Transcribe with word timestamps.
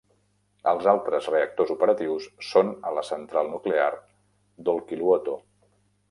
Els 0.69 0.85
altres 0.91 1.25
reactors 1.33 1.73
operatius 1.73 2.23
són 2.47 2.71
a 2.91 2.93
la 2.99 3.03
central 3.09 3.51
nuclear 3.51 3.91
d'Olkiluoto. 4.69 5.37